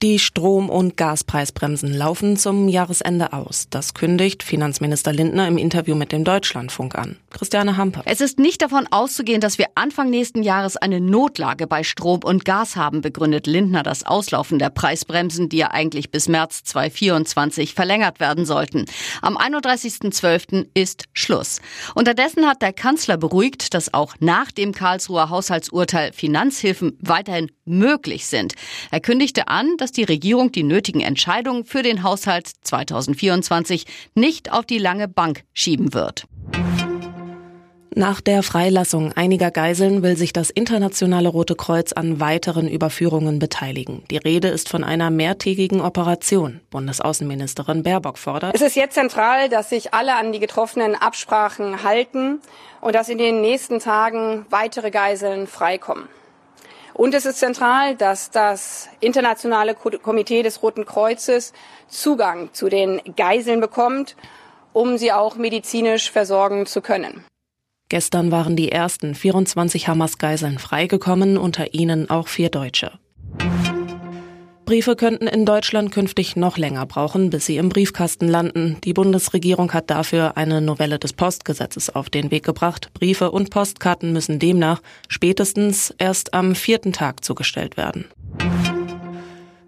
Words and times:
Die 0.00 0.20
Strom- 0.20 0.70
und 0.70 0.96
Gaspreisbremsen 0.96 1.92
laufen 1.92 2.36
zum 2.36 2.68
Jahresende 2.68 3.32
aus. 3.32 3.66
Das 3.68 3.94
kündigt 3.94 4.44
Finanzminister 4.44 5.12
Lindner 5.12 5.48
im 5.48 5.58
Interview 5.58 5.96
mit 5.96 6.12
dem 6.12 6.22
Deutschlandfunk 6.22 6.94
an. 6.94 7.16
Christiane 7.30 7.76
Hamper. 7.76 8.02
Es 8.04 8.20
ist 8.20 8.38
nicht 8.38 8.62
davon 8.62 8.86
auszugehen, 8.92 9.40
dass 9.40 9.58
wir 9.58 9.66
Anfang 9.74 10.08
nächsten 10.08 10.44
Jahres 10.44 10.76
eine 10.76 11.00
Notlage 11.00 11.66
bei 11.66 11.82
Strom 11.82 12.20
und 12.22 12.44
Gas 12.44 12.76
haben, 12.76 13.00
begründet 13.00 13.48
Lindner 13.48 13.82
das 13.82 14.06
Auslaufen 14.06 14.60
der 14.60 14.70
Preisbremsen, 14.70 15.48
die 15.48 15.56
ja 15.56 15.72
eigentlich 15.72 16.12
bis 16.12 16.28
März 16.28 16.62
2024 16.62 17.74
verlängert 17.74 18.20
werden 18.20 18.46
sollten. 18.46 18.84
Am 19.20 19.36
31.12. 19.36 20.68
ist 20.74 21.06
Schluss. 21.12 21.60
Unterdessen 21.96 22.46
hat 22.46 22.62
der 22.62 22.72
Kanzler 22.72 23.16
beruhigt, 23.16 23.74
dass 23.74 23.92
auch 23.92 24.14
nach 24.20 24.52
dem 24.52 24.70
Karlsruher 24.70 25.28
Haushaltsurteil 25.28 26.12
Finanzhilfen 26.12 26.96
weiterhin 27.00 27.50
möglich 27.68 28.26
sind. 28.26 28.54
Er 28.90 29.00
kündigte 29.00 29.48
an, 29.48 29.76
dass 29.76 29.92
die 29.92 30.04
Regierung 30.04 30.52
die 30.52 30.62
nötigen 30.62 31.00
Entscheidungen 31.00 31.64
für 31.64 31.82
den 31.82 32.02
Haushalt 32.02 32.50
2024 32.62 33.84
nicht 34.14 34.52
auf 34.52 34.66
die 34.66 34.78
lange 34.78 35.08
Bank 35.08 35.44
schieben 35.52 35.94
wird. 35.94 36.26
Nach 37.98 38.20
der 38.20 38.44
Freilassung 38.44 39.12
einiger 39.14 39.50
Geiseln 39.50 40.04
will 40.04 40.16
sich 40.16 40.32
das 40.32 40.50
Internationale 40.50 41.28
Rote 41.28 41.56
Kreuz 41.56 41.92
an 41.92 42.20
weiteren 42.20 42.68
Überführungen 42.68 43.40
beteiligen. 43.40 44.04
Die 44.08 44.18
Rede 44.18 44.46
ist 44.46 44.68
von 44.68 44.84
einer 44.84 45.10
mehrtägigen 45.10 45.80
Operation. 45.80 46.60
Bundesaußenministerin 46.70 47.82
Baerbock 47.82 48.16
fordert. 48.16 48.54
Es 48.54 48.62
ist 48.62 48.76
jetzt 48.76 48.94
zentral, 48.94 49.48
dass 49.48 49.70
sich 49.70 49.94
alle 49.94 50.14
an 50.14 50.30
die 50.30 50.38
getroffenen 50.38 50.94
Absprachen 50.94 51.82
halten 51.82 52.38
und 52.80 52.94
dass 52.94 53.08
in 53.08 53.18
den 53.18 53.40
nächsten 53.40 53.80
Tagen 53.80 54.46
weitere 54.48 54.92
Geiseln 54.92 55.48
freikommen. 55.48 56.04
Und 56.98 57.14
es 57.14 57.26
ist 57.26 57.38
zentral, 57.38 57.94
dass 57.94 58.32
das 58.32 58.88
Internationale 58.98 59.76
Komitee 59.76 60.42
des 60.42 60.64
Roten 60.64 60.84
Kreuzes 60.84 61.52
Zugang 61.86 62.52
zu 62.52 62.68
den 62.68 63.00
Geiseln 63.16 63.60
bekommt, 63.60 64.16
um 64.72 64.98
sie 64.98 65.12
auch 65.12 65.36
medizinisch 65.36 66.10
versorgen 66.10 66.66
zu 66.66 66.80
können. 66.80 67.24
Gestern 67.88 68.32
waren 68.32 68.56
die 68.56 68.72
ersten 68.72 69.14
24 69.14 69.86
Hamas-Geiseln 69.86 70.58
freigekommen, 70.58 71.38
unter 71.38 71.72
ihnen 71.72 72.10
auch 72.10 72.26
vier 72.26 72.50
Deutsche. 72.50 72.98
Briefe 74.68 74.96
könnten 74.96 75.26
in 75.26 75.46
Deutschland 75.46 75.92
künftig 75.92 76.36
noch 76.36 76.58
länger 76.58 76.84
brauchen, 76.84 77.30
bis 77.30 77.46
sie 77.46 77.56
im 77.56 77.70
Briefkasten 77.70 78.28
landen. 78.28 78.76
Die 78.84 78.92
Bundesregierung 78.92 79.72
hat 79.72 79.88
dafür 79.88 80.36
eine 80.36 80.60
Novelle 80.60 80.98
des 80.98 81.14
Postgesetzes 81.14 81.88
auf 81.88 82.10
den 82.10 82.30
Weg 82.30 82.44
gebracht. 82.44 82.90
Briefe 82.92 83.30
und 83.30 83.48
Postkarten 83.48 84.12
müssen 84.12 84.38
demnach 84.38 84.82
spätestens 85.08 85.94
erst 85.96 86.34
am 86.34 86.54
vierten 86.54 86.92
Tag 86.92 87.24
zugestellt 87.24 87.78
werden. 87.78 88.08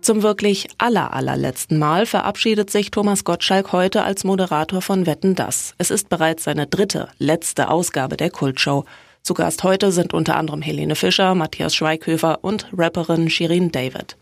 Zum 0.00 0.24
wirklich 0.24 0.66
aller 0.78 1.14
allerletzten 1.14 1.78
Mal 1.78 2.04
verabschiedet 2.04 2.68
sich 2.68 2.90
Thomas 2.90 3.22
Gottschalk 3.22 3.70
heute 3.70 4.02
als 4.02 4.24
Moderator 4.24 4.82
von 4.82 5.06
Wetten 5.06 5.36
Das. 5.36 5.76
Es 5.78 5.92
ist 5.92 6.08
bereits 6.08 6.42
seine 6.42 6.66
dritte, 6.66 7.06
letzte 7.18 7.70
Ausgabe 7.70 8.16
der 8.16 8.30
Kultshow. 8.30 8.84
Zu 9.22 9.34
Gast 9.34 9.62
heute 9.62 9.92
sind 9.92 10.12
unter 10.12 10.34
anderem 10.34 10.60
Helene 10.60 10.96
Fischer, 10.96 11.36
Matthias 11.36 11.76
Schweighöfer 11.76 12.40
und 12.42 12.66
Rapperin 12.76 13.30
Shirin 13.30 13.70
David. 13.70 14.16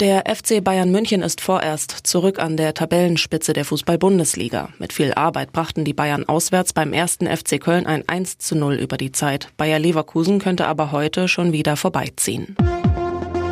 Der 0.00 0.32
FC 0.32 0.62
Bayern 0.62 0.92
München 0.92 1.22
ist 1.22 1.40
vorerst 1.40 1.90
zurück 1.90 2.38
an 2.38 2.56
der 2.56 2.72
Tabellenspitze 2.72 3.52
der 3.52 3.64
Fußball-Bundesliga. 3.64 4.68
Mit 4.78 4.92
viel 4.92 5.12
Arbeit 5.12 5.50
brachten 5.50 5.84
die 5.84 5.92
Bayern 5.92 6.28
auswärts 6.28 6.72
beim 6.72 6.92
ersten 6.92 7.26
FC 7.26 7.60
Köln 7.60 7.84
ein 7.84 8.08
1 8.08 8.38
zu 8.38 8.54
0 8.54 8.76
über 8.76 8.96
die 8.96 9.10
Zeit. 9.10 9.48
Bayer 9.56 9.80
Leverkusen 9.80 10.38
könnte 10.38 10.68
aber 10.68 10.92
heute 10.92 11.26
schon 11.26 11.52
wieder 11.52 11.76
vorbeiziehen. 11.76 12.54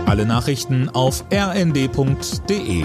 Alle 0.07 0.25
Nachrichten 0.25 0.89
auf 0.89 1.25
rnd.de 1.33 2.85